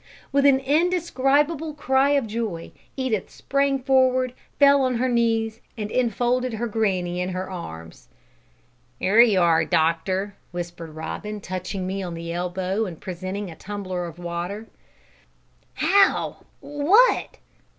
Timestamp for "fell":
4.57-4.81